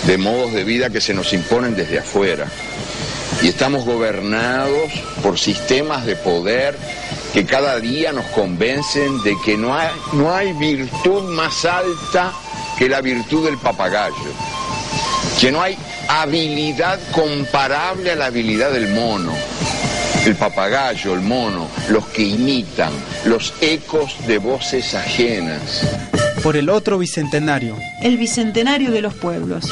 [0.05, 2.45] de modos de vida que se nos imponen desde afuera.
[3.41, 4.91] Y estamos gobernados
[5.23, 6.77] por sistemas de poder
[7.33, 12.31] que cada día nos convencen de que no hay, no hay virtud más alta
[12.77, 14.13] que la virtud del papagayo,
[15.41, 15.75] que no hay
[16.07, 19.33] habilidad comparable a la habilidad del mono.
[20.25, 22.91] El papagayo, el mono, los que imitan,
[23.25, 25.87] los ecos de voces ajenas.
[26.41, 27.77] Por el otro bicentenario.
[28.01, 29.71] El bicentenario de los pueblos.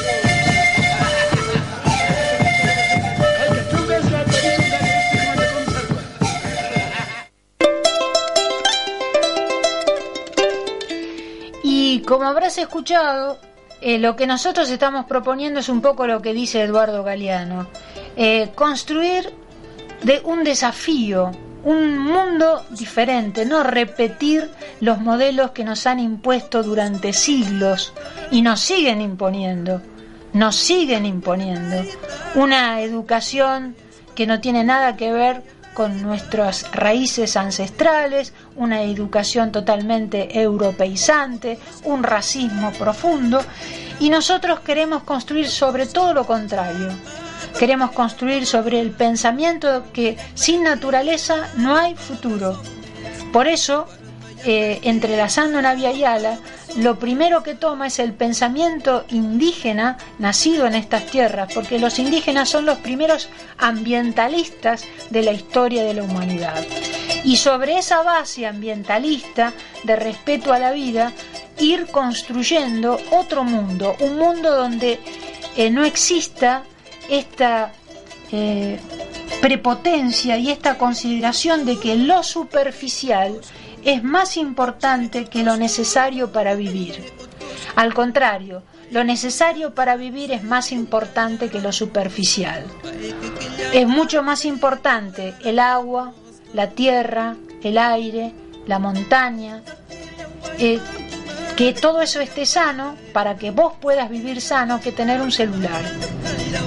[11.62, 13.38] Y como habrás escuchado,
[13.80, 17.66] eh, lo que nosotros estamos proponiendo es un poco lo que dice Eduardo Galeano,
[18.16, 19.32] eh, construir
[20.02, 21.32] de un desafío
[21.64, 24.50] un mundo diferente, no repetir
[24.80, 27.94] los modelos que nos han impuesto durante siglos
[28.30, 29.80] y nos siguen imponiendo,
[30.34, 31.82] nos siguen imponiendo.
[32.34, 33.74] Una educación
[34.14, 42.02] que no tiene nada que ver con nuestras raíces ancestrales, una educación totalmente europeizante, un
[42.02, 43.42] racismo profundo,
[44.00, 46.88] y nosotros queremos construir sobre todo lo contrario.
[47.58, 52.60] Queremos construir sobre el pensamiento que sin naturaleza no hay futuro.
[53.32, 53.86] Por eso,
[54.44, 56.38] eh, entrelazando Navia y Ala,
[56.76, 62.48] lo primero que toma es el pensamiento indígena nacido en estas tierras, porque los indígenas
[62.48, 63.28] son los primeros
[63.58, 66.64] ambientalistas de la historia de la humanidad.
[67.24, 69.52] Y sobre esa base ambientalista
[69.82, 71.12] de respeto a la vida,
[71.58, 75.00] ir construyendo otro mundo, un mundo donde
[75.56, 76.64] eh, no exista
[77.08, 77.72] esta
[78.32, 78.78] eh,
[79.40, 83.40] prepotencia y esta consideración de que lo superficial
[83.84, 87.12] es más importante que lo necesario para vivir.
[87.76, 92.64] Al contrario, lo necesario para vivir es más importante que lo superficial.
[93.72, 96.14] Es mucho más importante el agua,
[96.54, 98.32] la tierra, el aire,
[98.66, 99.60] la montaña,
[100.58, 100.80] eh,
[101.56, 105.84] que todo eso esté sano para que vos puedas vivir sano que tener un celular.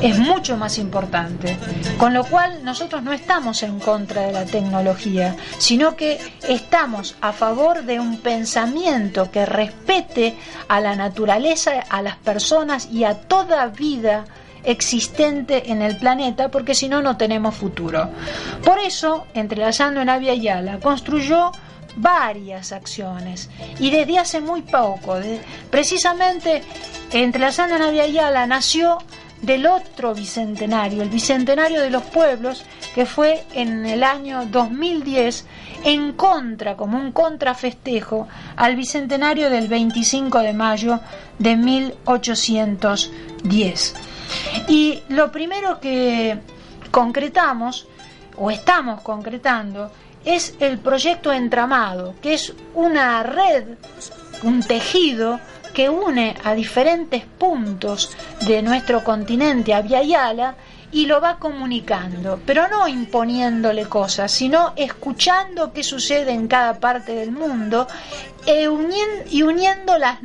[0.02, 1.58] Es mucho más importante.
[1.98, 7.34] Con lo cual nosotros no estamos en contra de la tecnología, sino que estamos a
[7.34, 10.36] favor de un pensamiento que respete
[10.68, 14.26] a la naturaleza, a las personas y a toda vida
[14.68, 18.10] existente en el planeta, porque si no, no tenemos futuro.
[18.64, 21.52] Por eso, entrelazando en Avia Yala, construyó
[21.96, 23.50] varias acciones
[23.80, 25.18] y desde hace muy poco,
[25.72, 26.62] precisamente
[27.12, 29.00] entrelazando en Yala nació
[29.42, 32.64] del otro bicentenario, el bicentenario de los pueblos,
[32.96, 35.46] que fue en el año 2010
[35.86, 41.00] en contra, como un contrafestejo, al bicentenario del 25 de mayo
[41.38, 43.96] de 1810.
[44.68, 46.38] Y lo primero que
[46.92, 47.88] concretamos,
[48.38, 49.92] o estamos concretando,
[50.26, 53.64] es el proyecto Entramado, que es una red,
[54.44, 55.40] un tejido
[55.74, 58.12] que une a diferentes puntos
[58.42, 60.56] de nuestro continente, a Yala,
[60.92, 67.14] y lo va comunicando, pero no imponiéndole cosas, sino escuchando qué sucede en cada parte
[67.14, 67.88] del mundo
[68.46, 68.70] e
[69.30, 70.20] y uniendo las,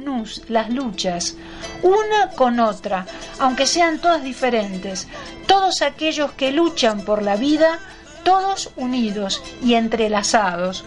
[0.48, 1.36] las luchas,
[1.82, 3.06] una con otra,
[3.40, 5.08] aunque sean todas diferentes.
[5.46, 7.80] Todos aquellos que luchan por la vida
[8.22, 10.84] todos unidos y entrelazados.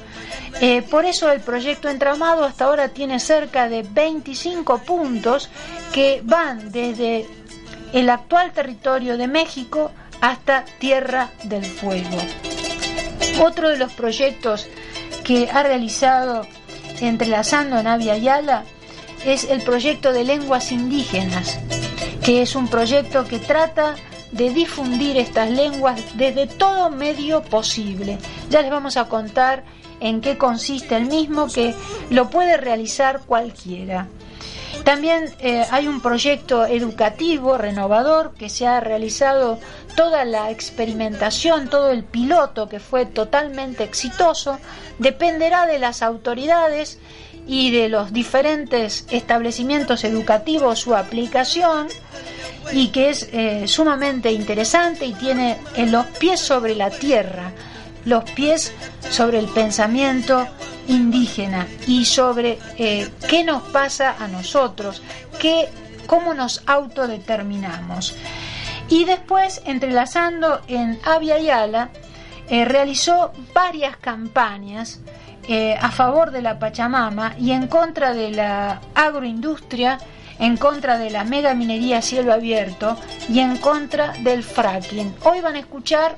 [0.62, 5.50] Eh, por eso el proyecto Entramado hasta ahora tiene cerca de 25 puntos
[5.92, 7.28] que van desde
[7.96, 9.90] el actual territorio de México
[10.20, 12.18] hasta Tierra del Fuego.
[13.42, 14.68] Otro de los proyectos
[15.24, 16.46] que ha realizado
[17.00, 18.66] Entrelazando Navia Yala
[19.26, 21.58] es el proyecto de lenguas indígenas,
[22.22, 23.96] que es un proyecto que trata
[24.34, 28.18] de difundir estas lenguas desde todo medio posible.
[28.50, 29.64] Ya les vamos a contar
[30.02, 31.74] en qué consiste el mismo, que
[32.10, 34.10] lo puede realizar cualquiera.
[34.86, 39.60] También eh, hay un proyecto educativo renovador que se ha realizado
[39.96, 44.60] toda la experimentación, todo el piloto que fue totalmente exitoso,
[45.00, 47.00] dependerá de las autoridades
[47.48, 51.88] y de los diferentes establecimientos educativos su aplicación
[52.72, 57.54] y que es eh, sumamente interesante y tiene en los pies sobre la tierra,
[58.06, 58.72] los pies
[59.10, 60.48] sobre el pensamiento
[60.88, 65.02] indígena y sobre eh, qué nos pasa a nosotros,
[65.40, 65.70] qué,
[66.08, 68.16] cómo nos autodeterminamos.
[68.90, 71.90] Y después, entrelazando en Avia Yala,
[72.50, 75.00] eh, realizó varias campañas
[75.80, 80.00] a favor de la Pachamama y en contra de la agroindustria
[80.40, 82.98] en contra de la mega minería a cielo abierto
[83.30, 85.14] y en contra del fracking.
[85.24, 86.18] Hoy van a escuchar,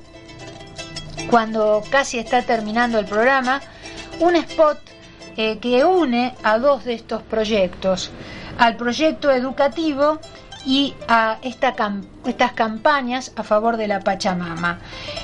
[1.30, 3.61] cuando casi está terminando el programa,
[4.20, 4.80] un spot
[5.36, 8.11] eh, que une a dos de estos proyectos,
[8.57, 10.20] al proyecto educativo
[10.65, 11.76] y a esta
[12.26, 14.80] estas campañas a favor de la Pachamama.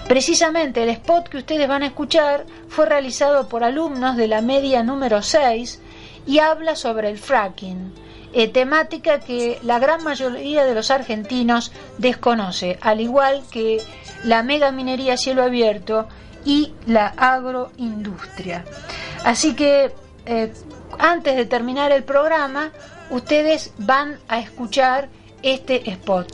[0.07, 4.83] Precisamente el spot que ustedes van a escuchar fue realizado por alumnos de la media
[4.83, 5.81] número 6
[6.25, 7.91] y habla sobre el fracking.
[8.35, 13.81] Eh, temática que la gran mayoría de los argentinos desconoce, al igual que
[14.23, 16.07] la mega minería cielo abierto
[16.45, 18.65] y la agroindustria.
[19.23, 19.91] Así que
[20.25, 20.53] eh,
[20.99, 22.71] antes de terminar el programa,
[23.09, 25.09] ustedes van a escuchar
[25.41, 26.27] este spot.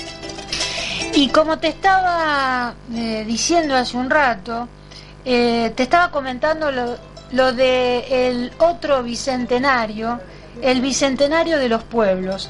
[1.13, 4.67] Y como te estaba eh, diciendo hace un rato,
[5.23, 6.97] te estaba comentando lo,
[7.31, 10.19] lo de el otro bicentenario,
[10.61, 12.49] el bicentenario de los pueblos.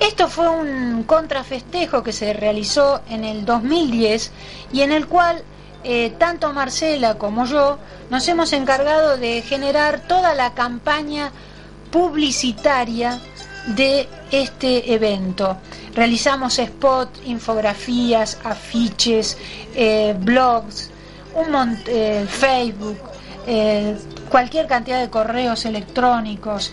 [0.00, 4.32] Esto fue un contrafestejo que se realizó en el 2010
[4.72, 5.42] y en el cual
[5.84, 7.78] eh, tanto Marcela como yo
[8.08, 11.30] nos hemos encargado de generar toda la campaña
[11.90, 13.20] publicitaria
[13.66, 15.58] de este evento.
[15.94, 19.36] Realizamos spots, infografías, afiches,
[19.74, 20.90] eh, blogs,
[21.34, 22.98] un eh, Facebook,
[24.30, 26.72] cualquier cantidad de correos electrónicos,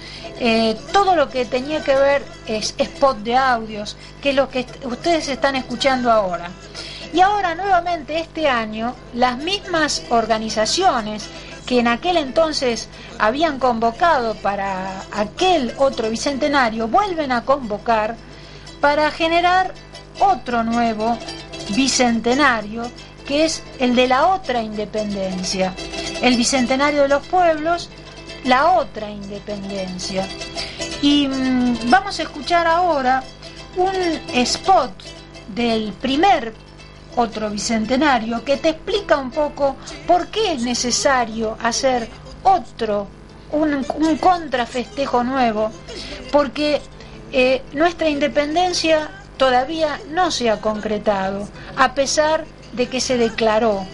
[0.93, 5.27] todo lo que tenía que ver es spot de audios, que es lo que ustedes
[5.27, 6.49] están escuchando ahora.
[7.13, 11.27] Y ahora nuevamente este año las mismas organizaciones
[11.65, 12.89] que en aquel entonces
[13.19, 18.15] habían convocado para aquel otro bicentenario vuelven a convocar
[18.79, 19.73] para generar
[20.19, 21.17] otro nuevo
[21.75, 22.89] bicentenario
[23.25, 25.73] que es el de la otra independencia,
[26.21, 27.89] el bicentenario de los pueblos,
[28.43, 30.27] la otra independencia.
[31.01, 33.23] Y mm, vamos a escuchar ahora
[33.77, 33.95] un
[34.33, 34.91] spot
[35.55, 36.53] del primer
[37.15, 39.75] otro bicentenario que te explica un poco
[40.07, 42.09] por qué es necesario hacer
[42.43, 43.07] otro,
[43.51, 43.83] un,
[44.19, 45.71] contrafestejo nuevo,
[46.31, 46.81] porque
[47.31, 53.85] eh, nuestra independencia todavía no se ha concretado, a pesar de que se declaró.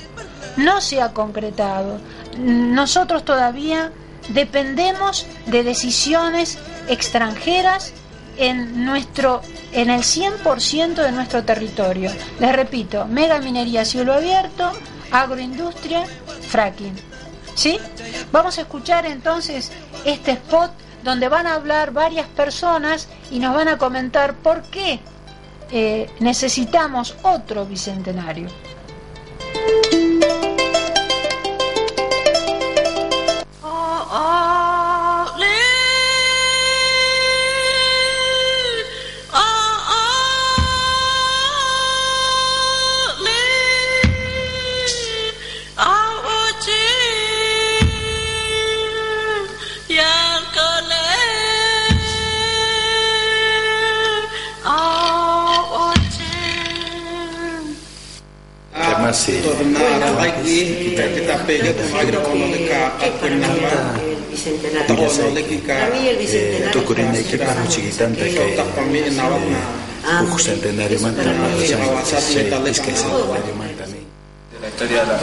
[0.57, 1.99] No se ha concretado.
[2.39, 3.91] Nosotros todavía
[4.30, 6.57] dependemos de decisiones
[6.88, 7.93] extranjeras
[8.38, 12.12] en nuestro en el 100% de nuestro territorio.
[12.40, 14.72] Les repito, mega minería cielo abierto,
[15.12, 16.06] agroindustria,
[16.48, 16.96] fracking.
[17.56, 17.80] ¿Sí?
[18.32, 19.72] Vamos a escuchar entonces
[20.06, 20.72] este spot
[21.04, 25.00] donde van a hablar varias personas y nos van a comentar por qué
[25.72, 28.48] eh, necesitamos otro bicentenario.
[29.58, 30.18] masih
[34.18, 34.47] tornada
[70.38, 72.92] centenario es que
[74.62, 75.20] la historia la,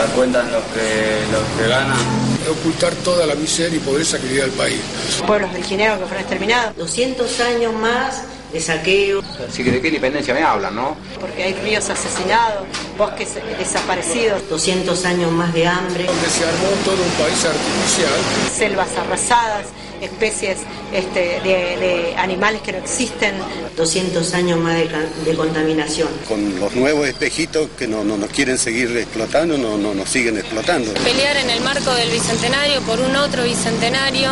[0.00, 4.44] la cuentan los que los que ganan ocultar toda la miseria y pobreza que vive
[4.44, 4.80] el país.
[5.26, 6.76] Pueblos del Ginebra que fueron exterminados.
[6.76, 9.22] 200 años más de saqueo.
[9.48, 10.96] Así que de qué independencia me hablan, ¿no?
[11.20, 12.66] Porque hay ríos asesinados,
[13.00, 13.28] bosques
[13.58, 18.12] desaparecidos, 200 años más de hambre, Donde se armó todo un país artificial.
[18.54, 19.66] selvas arrasadas,
[20.02, 20.58] especies
[20.92, 23.34] este, de, de animales que no existen,
[23.74, 24.76] 200 años más
[25.24, 26.08] de contaminación.
[26.28, 30.36] Con los nuevos espejitos que no, no nos quieren seguir explotando, no, no nos siguen
[30.36, 30.92] explotando.
[30.92, 34.30] Pelear en el marco del bicentenario por un otro bicentenario,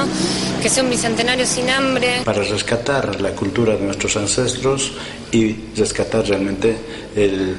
[0.60, 2.20] que sea un bicentenario sin hambre.
[2.24, 4.92] Para rescatar la cultura de nuestros ancestros
[5.32, 6.76] y rescatar realmente
[7.16, 7.56] el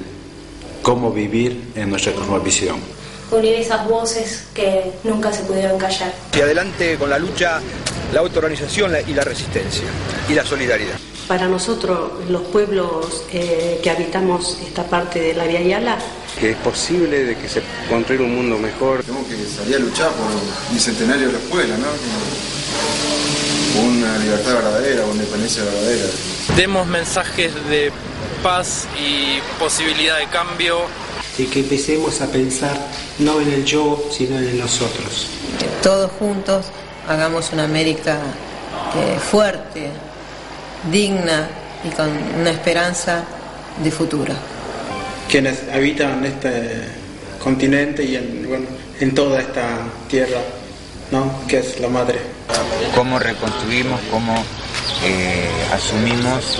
[0.82, 2.78] cómo vivir en nuestra cosmovisión.
[3.32, 6.12] unir esas voces que nunca se pudieron callar.
[6.36, 7.62] Y adelante con la lucha,
[8.12, 9.86] la autoorganización y la resistencia
[10.28, 10.96] y la solidaridad.
[11.28, 16.00] Para nosotros, los pueblos eh, que habitamos esta parte de la Via Yala,
[16.40, 19.04] que es posible de que se construya un mundo mejor.
[19.04, 21.86] Tenemos que salir a luchar por el bicentenario de la escuela, ¿no?
[23.76, 26.06] Por una libertad verdadera, una independencia verdadera.
[26.56, 27.92] Demos mensajes de
[28.44, 30.82] paz y posibilidad de cambio.
[31.38, 32.78] y que empecemos a pensar
[33.20, 35.28] no en el yo, sino en el nosotros.
[35.82, 36.66] todos juntos
[37.08, 38.20] hagamos una América
[38.96, 39.90] eh, fuerte,
[40.92, 41.48] digna
[41.84, 42.10] y con
[42.40, 43.24] una esperanza
[43.84, 44.34] de futuro.
[45.30, 46.84] Quienes habitan este
[47.42, 48.66] continente y en, bueno,
[49.00, 49.80] en toda esta
[50.10, 50.42] tierra,
[51.12, 51.48] ¿no?
[51.48, 52.20] que es la madre.
[52.96, 54.44] cómo reconstruimos, cómo
[55.04, 56.60] eh, asumimos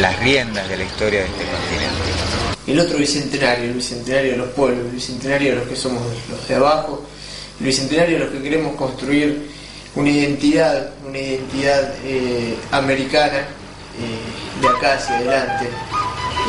[0.00, 2.10] las riendas de la historia de este continente.
[2.66, 6.48] El otro bicentenario, el bicentenario de los pueblos, el bicentenario de los que somos los
[6.48, 7.04] de abajo,
[7.58, 9.50] el bicentenario de los que queremos construir
[9.96, 15.68] una identidad, una identidad eh, americana eh, de acá hacia adelante.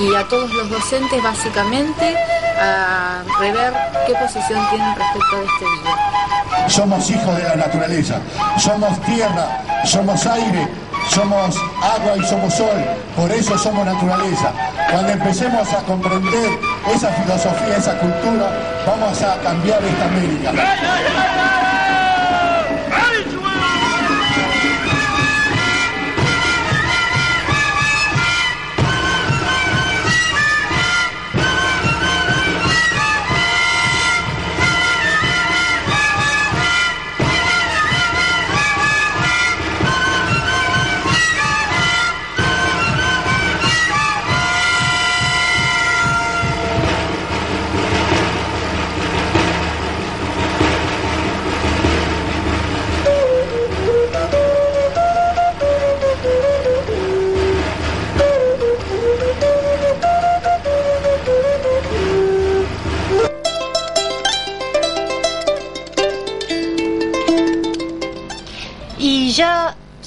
[0.01, 2.15] Y a todos los docentes básicamente
[2.59, 3.73] a rever
[4.07, 6.67] qué posición tienen respecto de este día.
[6.67, 8.19] Somos hijos de la naturaleza,
[8.57, 10.67] somos tierra, somos aire,
[11.09, 12.83] somos agua y somos sol,
[13.15, 14.51] por eso somos naturaleza.
[14.89, 16.59] Cuando empecemos a comprender
[16.93, 18.47] esa filosofía, esa cultura,
[18.87, 21.60] vamos a cambiar esta América.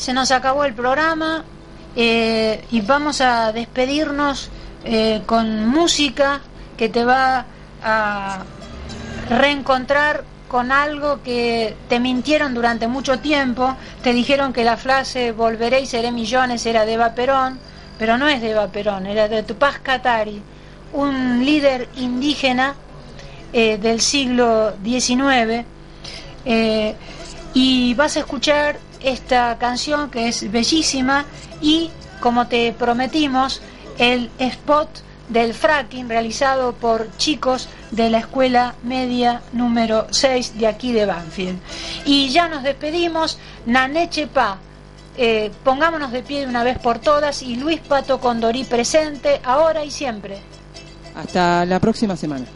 [0.04, 1.44] Se nos acabó el programa
[1.96, 4.50] eh, y vamos a despedirnos
[4.84, 6.42] eh, con música
[6.76, 7.46] que te va
[7.82, 8.42] a
[9.30, 13.74] reencontrar con algo que te mintieron durante mucho tiempo.
[14.02, 17.58] Te dijeron que la frase volveré y seré millones era de Eva Perón,
[17.98, 20.42] pero no es de Eva Perón, era de Tupac Katari,
[20.92, 22.74] un líder indígena
[23.54, 25.64] eh, del siglo XIX.
[27.54, 31.24] y vas a escuchar esta canción que es bellísima
[31.60, 31.90] y,
[32.20, 33.60] como te prometimos,
[33.98, 34.88] el spot
[35.28, 41.58] del fracking realizado por chicos de la escuela media número 6 de aquí de Banfield.
[42.04, 44.58] Y ya nos despedimos, Naneche Pa.
[45.16, 49.84] Eh, pongámonos de pie de una vez por todas y Luis Pato Condorí presente, ahora
[49.84, 50.38] y siempre.
[51.14, 52.46] Hasta la próxima semana.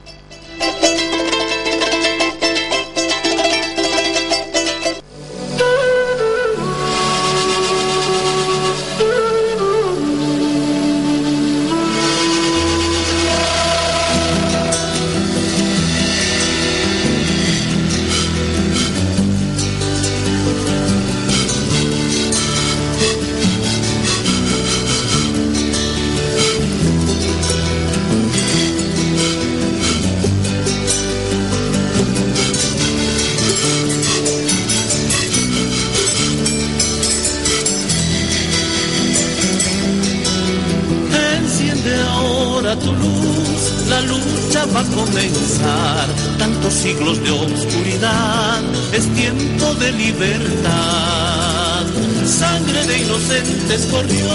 [44.67, 46.09] Va a comenzar.
[46.39, 51.85] Tantos siglos de oscuridad, es tiempo de libertad.
[52.27, 54.29] Sangre de inocentes corrió,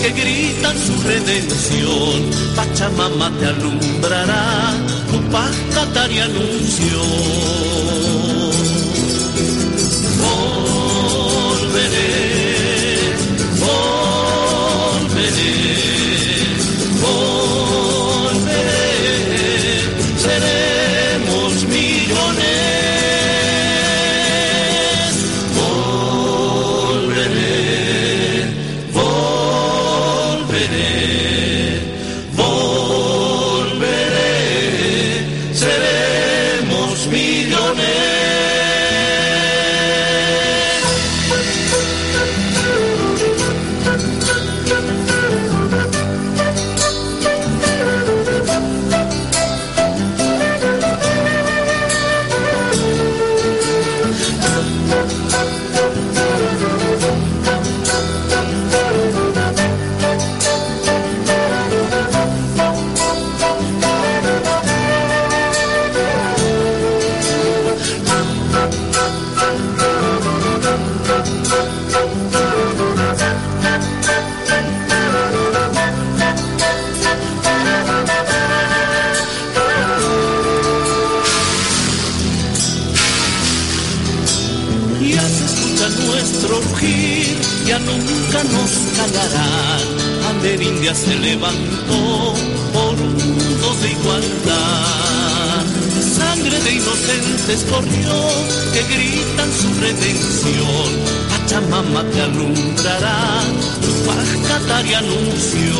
[0.00, 2.30] que gritan su redención.
[2.54, 4.74] Pachamama te alumbrará,
[5.10, 7.02] tu paz Catari anunció.
[90.92, 92.34] Se levantó
[92.74, 95.64] por un mundo de igualdad.
[96.14, 98.12] Sangre de inocentes corrió,
[98.72, 100.88] que gritan su redención.
[101.30, 103.42] Pachamama te alumbrará,
[103.80, 105.74] tu Pajcatari anunció.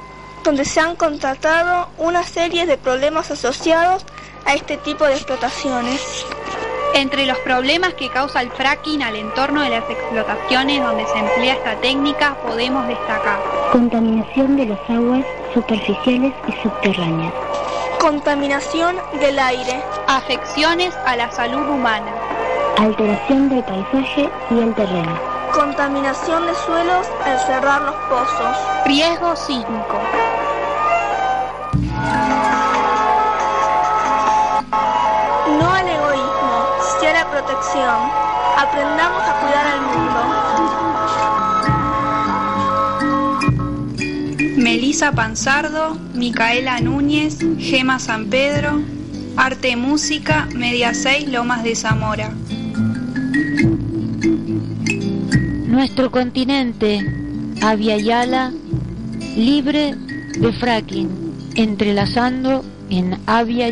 [0.44, 4.06] donde se han contratado una serie de problemas asociados
[4.46, 6.24] a este tipo de explotaciones.
[6.94, 11.54] Entre los problemas que causa el fracking al entorno de las explotaciones donde se emplea
[11.54, 13.40] esta técnica podemos destacar
[13.72, 15.24] Contaminación de las aguas
[15.54, 17.32] superficiales y subterráneas.
[17.98, 19.82] Contaminación del aire.
[20.06, 22.12] afecciones a la salud humana,
[22.78, 25.18] Alteración del paisaje y el terreno.
[25.54, 28.56] Contaminación de suelos al cerrar los pozos.
[28.86, 29.98] riesgo sísmico.
[38.58, 40.20] Aprendamos a cuidar al mundo.
[44.56, 48.82] Melisa Panzardo, Micaela Núñez, Gema San Pedro,
[49.36, 52.32] Arte y Música, Media 6, Lomas de Zamora.
[55.68, 57.06] Nuestro continente,
[57.62, 58.50] Avia Yala,
[59.36, 59.94] libre
[60.36, 63.70] de fracking, entrelazando en Avia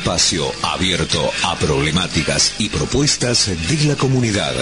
[0.00, 4.54] espacio abierto a problemáticas y propuestas de la comunidad.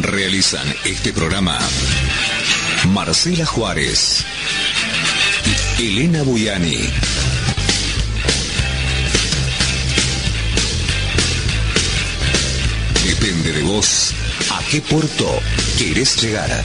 [0.00, 1.56] Realizan este programa
[2.88, 4.24] Marcela Juárez,
[5.78, 6.90] Elena Buyani,
[13.04, 14.12] Depende de vos
[14.50, 15.38] a qué puerto
[15.78, 16.64] querés llegar.